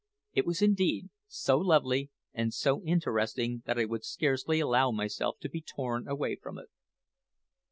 [0.33, 5.47] It was, indeed, so lovely and so interesting that I would scarcely allow myself to
[5.49, 6.69] be torn away from it.